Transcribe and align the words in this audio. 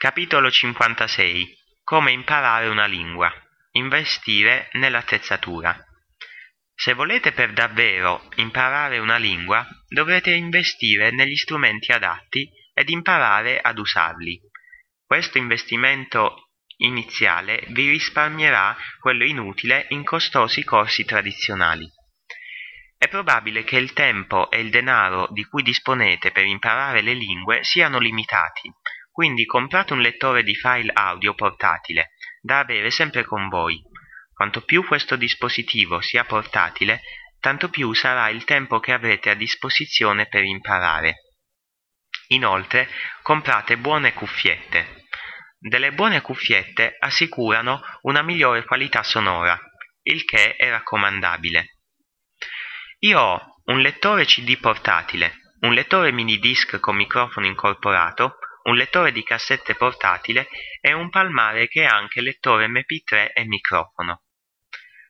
Capitolo 0.00 0.50
56 0.50 1.58
Come 1.84 2.12
imparare 2.12 2.68
una 2.68 2.86
lingua. 2.86 3.30
Investire 3.72 4.70
nell'attrezzatura. 4.72 5.76
Se 6.74 6.94
volete 6.94 7.32
per 7.32 7.52
davvero 7.52 8.26
imparare 8.36 8.96
una 8.96 9.18
lingua, 9.18 9.62
dovrete 9.86 10.30
investire 10.30 11.10
negli 11.10 11.36
strumenti 11.36 11.92
adatti 11.92 12.50
ed 12.72 12.88
imparare 12.88 13.60
ad 13.60 13.78
usarli. 13.78 14.40
Questo 15.04 15.36
investimento 15.36 16.48
iniziale 16.78 17.66
vi 17.68 17.90
risparmierà 17.90 18.74
quello 19.00 19.26
inutile 19.26 19.84
in 19.90 20.02
costosi 20.02 20.64
corsi 20.64 21.04
tradizionali. 21.04 21.86
È 22.96 23.06
probabile 23.06 23.64
che 23.64 23.76
il 23.76 23.92
tempo 23.92 24.50
e 24.50 24.60
il 24.60 24.70
denaro 24.70 25.28
di 25.30 25.44
cui 25.44 25.62
disponete 25.62 26.30
per 26.30 26.46
imparare 26.46 27.02
le 27.02 27.12
lingue 27.12 27.62
siano 27.64 27.98
limitati, 27.98 28.72
quindi 29.20 29.44
comprate 29.44 29.92
un 29.92 30.00
lettore 30.00 30.42
di 30.42 30.54
file 30.54 30.90
audio 30.94 31.34
portatile, 31.34 32.12
da 32.40 32.60
avere 32.60 32.90
sempre 32.90 33.22
con 33.22 33.50
voi. 33.50 33.78
Quanto 34.32 34.62
più 34.62 34.82
questo 34.82 35.14
dispositivo 35.16 36.00
sia 36.00 36.24
portatile, 36.24 37.02
tanto 37.38 37.68
più 37.68 37.92
sarà 37.92 38.30
il 38.30 38.44
tempo 38.44 38.80
che 38.80 38.94
avrete 38.94 39.28
a 39.28 39.34
disposizione 39.34 40.26
per 40.26 40.44
imparare. 40.44 41.16
Inoltre, 42.28 42.88
comprate 43.20 43.76
buone 43.76 44.14
cuffiette. 44.14 45.04
Delle 45.58 45.92
buone 45.92 46.22
cuffiette 46.22 46.96
assicurano 46.98 47.82
una 48.04 48.22
migliore 48.22 48.64
qualità 48.64 49.02
sonora, 49.02 49.60
il 50.04 50.24
che 50.24 50.56
è 50.56 50.70
raccomandabile. 50.70 51.80
Io 53.00 53.20
ho 53.20 53.60
un 53.64 53.82
lettore 53.82 54.24
CD 54.24 54.58
portatile, 54.58 55.34
un 55.60 55.74
lettore 55.74 56.10
mini 56.10 56.38
disc 56.38 56.80
con 56.80 56.96
microfono 56.96 57.44
incorporato, 57.44 58.38
un 58.64 58.74
lettore 58.74 59.12
di 59.12 59.22
cassette 59.22 59.74
portatile 59.74 60.48
e 60.80 60.92
un 60.92 61.08
palmare 61.08 61.68
che 61.68 61.82
è 61.82 61.86
anche 61.86 62.20
lettore 62.20 62.66
MP3 62.66 63.32
e 63.32 63.44
microfono. 63.46 64.22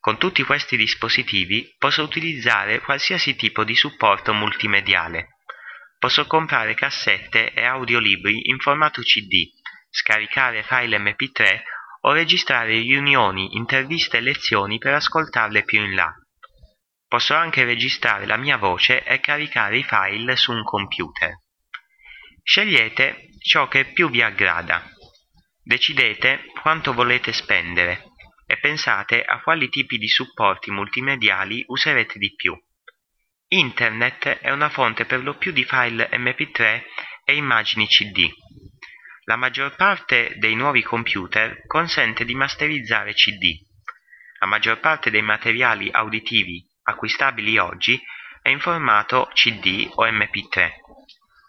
Con 0.00 0.18
tutti 0.18 0.42
questi 0.44 0.76
dispositivi 0.76 1.74
posso 1.78 2.02
utilizzare 2.02 2.80
qualsiasi 2.80 3.34
tipo 3.34 3.64
di 3.64 3.74
supporto 3.74 4.32
multimediale. 4.32 5.38
Posso 5.98 6.26
comprare 6.26 6.74
cassette 6.74 7.52
e 7.52 7.64
audiolibri 7.64 8.48
in 8.50 8.58
formato 8.58 9.00
CD, 9.02 9.50
scaricare 9.90 10.62
file 10.62 10.98
MP3 10.98 11.60
o 12.02 12.12
registrare 12.12 12.78
riunioni, 12.78 13.56
interviste 13.56 14.18
e 14.18 14.20
lezioni 14.20 14.78
per 14.78 14.94
ascoltarle 14.94 15.64
più 15.64 15.82
in 15.82 15.94
là. 15.94 16.14
Posso 17.08 17.34
anche 17.34 17.64
registrare 17.64 18.26
la 18.26 18.36
mia 18.36 18.58
voce 18.58 19.02
e 19.02 19.18
caricare 19.18 19.78
i 19.78 19.84
file 19.84 20.36
su 20.36 20.52
un 20.52 20.62
computer. 20.62 21.34
Scegliete 22.48 23.30
ciò 23.40 23.66
che 23.66 23.86
più 23.86 24.08
vi 24.08 24.22
aggrada. 24.22 24.88
Decidete 25.64 26.44
quanto 26.62 26.92
volete 26.92 27.32
spendere 27.32 28.12
e 28.46 28.56
pensate 28.58 29.24
a 29.24 29.40
quali 29.40 29.68
tipi 29.68 29.98
di 29.98 30.06
supporti 30.06 30.70
multimediali 30.70 31.64
userete 31.66 32.20
di 32.20 32.32
più. 32.36 32.56
Internet 33.48 34.38
è 34.38 34.52
una 34.52 34.68
fonte 34.68 35.06
per 35.06 35.24
lo 35.24 35.36
più 35.36 35.50
di 35.50 35.64
file 35.64 36.08
MP3 36.12 36.82
e 37.24 37.34
immagini 37.34 37.88
CD. 37.88 38.30
La 39.24 39.34
maggior 39.34 39.74
parte 39.74 40.34
dei 40.36 40.54
nuovi 40.54 40.84
computer 40.84 41.66
consente 41.66 42.24
di 42.24 42.36
masterizzare 42.36 43.12
CD. 43.12 43.58
La 44.38 44.46
maggior 44.46 44.78
parte 44.78 45.10
dei 45.10 45.22
materiali 45.22 45.90
auditivi 45.90 46.64
acquistabili 46.84 47.58
oggi 47.58 48.00
è 48.40 48.50
in 48.50 48.60
formato 48.60 49.28
CD 49.34 49.90
o 49.94 50.06
MP3. 50.06 50.84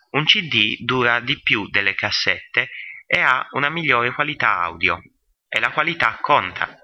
Un 0.09 0.25
CD 0.25 0.77
dura 0.79 1.19
di 1.19 1.41
più 1.41 1.67
delle 1.69 1.95
cassette 1.95 2.69
e 3.05 3.19
ha 3.19 3.47
una 3.51 3.69
migliore 3.69 4.11
qualità 4.11 4.61
audio. 4.61 5.01
E 5.47 5.59
la 5.59 5.71
qualità 5.71 6.17
conta. 6.21 6.77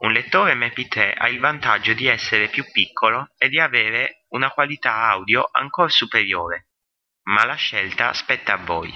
Un 0.00 0.12
lettore 0.12 0.54
MP3 0.54 1.14
ha 1.16 1.28
il 1.28 1.38
vantaggio 1.38 1.92
di 1.92 2.06
essere 2.06 2.48
più 2.48 2.64
piccolo 2.72 3.32
e 3.38 3.48
di 3.48 3.60
avere 3.60 4.24
una 4.30 4.50
qualità 4.50 4.94
audio 4.94 5.48
ancora 5.52 5.88
superiore, 5.88 6.68
ma 7.24 7.44
la 7.44 7.54
scelta 7.54 8.12
spetta 8.12 8.54
a 8.54 8.56
voi. 8.56 8.92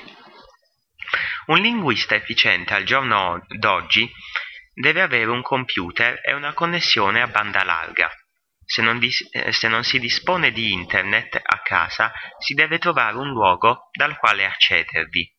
Un 1.47 1.59
linguista 1.59 2.17
efficiente 2.17 2.75
al 2.75 2.83
giorno 2.83 3.45
d'oggi 3.49 4.11
deve 4.75 5.01
avere 5.01 5.31
un 5.31 5.43
computer 5.43 6.21
e 6.25 6.33
una 6.33 6.53
connessione 6.53 7.23
a 7.23 7.29
banda 7.29 7.63
larga. 7.63 8.11
Se 8.69 8.83
non, 8.83 9.01
eh, 9.01 9.53
se 9.53 9.69
non 9.69 9.85
si 9.85 10.01
dispone 10.01 10.51
di 10.51 10.73
internet 10.73 11.41
a 11.41 11.63
casa, 11.63 12.13
si 12.39 12.53
deve 12.55 12.79
trovare 12.79 13.17
un 13.17 13.29
luogo 13.29 13.89
dal 13.93 14.19
quale 14.19 14.45
accedervi. 14.45 15.33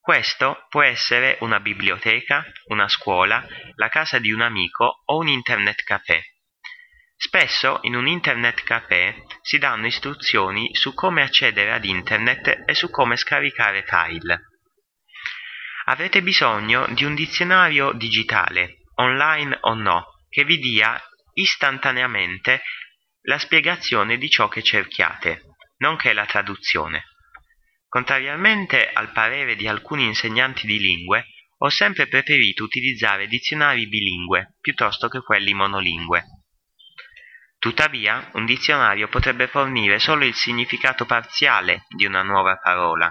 Questo 0.00 0.64
può 0.70 0.82
essere 0.82 1.36
una 1.40 1.60
biblioteca, 1.60 2.44
una 2.68 2.88
scuola, 2.88 3.46
la 3.74 3.88
casa 3.88 4.18
di 4.18 4.32
un 4.32 4.40
amico 4.40 5.02
o 5.04 5.18
un 5.18 5.28
internet 5.28 5.82
café. 5.82 6.22
Spesso 7.16 7.80
in 7.82 7.94
un 7.94 8.06
internet 8.06 8.62
café 8.62 9.24
si 9.42 9.58
danno 9.58 9.86
istruzioni 9.86 10.74
su 10.74 10.94
come 10.94 11.22
accedere 11.22 11.72
ad 11.72 11.84
internet 11.84 12.62
e 12.66 12.74
su 12.74 12.88
come 12.88 13.16
scaricare 13.16 13.84
file. 13.84 14.42
Avrete 15.86 16.22
bisogno 16.22 16.86
di 16.90 17.04
un 17.04 17.14
dizionario 17.14 17.92
digitale, 17.92 18.82
online 18.96 19.58
o 19.62 19.74
no, 19.74 20.06
che 20.28 20.44
vi 20.44 20.58
dia 20.58 21.00
istantaneamente 21.36 22.62
la 23.22 23.38
spiegazione 23.38 24.18
di 24.18 24.28
ciò 24.28 24.48
che 24.48 24.62
cerchiate, 24.62 25.42
nonché 25.78 26.12
la 26.12 26.26
traduzione. 26.26 27.04
Contrariamente 27.88 28.90
al 28.92 29.12
parere 29.12 29.56
di 29.56 29.66
alcuni 29.66 30.04
insegnanti 30.04 30.66
di 30.66 30.78
lingue, 30.78 31.26
ho 31.58 31.68
sempre 31.68 32.06
preferito 32.06 32.64
utilizzare 32.64 33.26
dizionari 33.26 33.88
bilingue 33.88 34.56
piuttosto 34.60 35.08
che 35.08 35.20
quelli 35.20 35.54
monolingue. 35.54 36.24
Tuttavia, 37.58 38.30
un 38.34 38.44
dizionario 38.44 39.08
potrebbe 39.08 39.48
fornire 39.48 39.98
solo 39.98 40.24
il 40.24 40.34
significato 40.34 41.06
parziale 41.06 41.86
di 41.88 42.04
una 42.04 42.22
nuova 42.22 42.58
parola, 42.58 43.10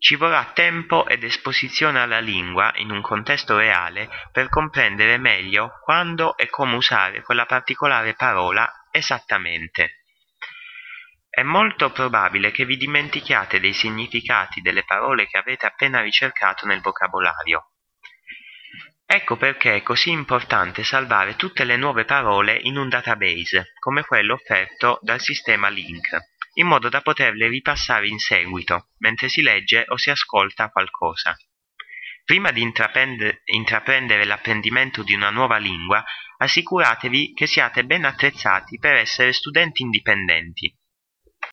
ci 0.00 0.16
vorrà 0.16 0.50
tempo 0.54 1.06
ed 1.06 1.24
esposizione 1.24 2.00
alla 2.00 2.20
lingua 2.20 2.72
in 2.76 2.90
un 2.90 3.02
contesto 3.02 3.58
reale 3.58 4.08
per 4.32 4.48
comprendere 4.48 5.18
meglio 5.18 5.72
quando 5.84 6.38
e 6.38 6.48
come 6.48 6.76
usare 6.76 7.20
quella 7.20 7.44
particolare 7.44 8.14
parola 8.14 8.88
esattamente. 8.90 10.04
È 11.28 11.42
molto 11.42 11.92
probabile 11.92 12.50
che 12.50 12.64
vi 12.64 12.78
dimentichiate 12.78 13.60
dei 13.60 13.74
significati 13.74 14.62
delle 14.62 14.84
parole 14.84 15.26
che 15.26 15.36
avete 15.36 15.66
appena 15.66 16.00
ricercato 16.00 16.66
nel 16.66 16.80
vocabolario. 16.80 17.72
Ecco 19.04 19.36
perché 19.36 19.76
è 19.76 19.82
così 19.82 20.10
importante 20.10 20.82
salvare 20.82 21.36
tutte 21.36 21.64
le 21.64 21.76
nuove 21.76 22.06
parole 22.06 22.58
in 22.58 22.78
un 22.78 22.88
database, 22.88 23.74
come 23.78 24.02
quello 24.02 24.32
offerto 24.32 24.98
dal 25.02 25.20
sistema 25.20 25.68
Link 25.68 26.38
in 26.54 26.66
modo 26.66 26.88
da 26.88 27.00
poterle 27.00 27.48
ripassare 27.48 28.08
in 28.08 28.18
seguito, 28.18 28.88
mentre 28.98 29.28
si 29.28 29.42
legge 29.42 29.84
o 29.88 29.96
si 29.96 30.10
ascolta 30.10 30.70
qualcosa. 30.70 31.36
Prima 32.24 32.50
di 32.50 32.62
intraprendere, 32.62 33.42
intraprendere 33.46 34.24
l'apprendimento 34.24 35.02
di 35.02 35.14
una 35.14 35.30
nuova 35.30 35.56
lingua, 35.56 36.04
assicuratevi 36.38 37.32
che 37.34 37.46
siate 37.46 37.84
ben 37.84 38.04
attrezzati 38.04 38.78
per 38.78 38.94
essere 38.94 39.32
studenti 39.32 39.82
indipendenti. 39.82 40.74